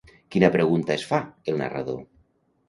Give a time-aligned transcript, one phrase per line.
[0.35, 1.19] Quina pregunta es fa
[1.53, 2.01] el narrador?